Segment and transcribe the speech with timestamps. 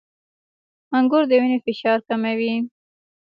[0.97, 2.53] •انګور د وینې فشار کموي.